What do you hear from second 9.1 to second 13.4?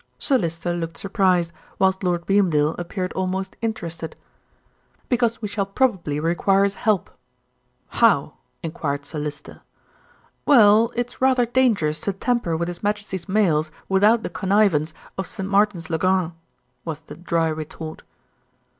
Lyster. "Well, it's rather dangerous to tamper with His Majesty's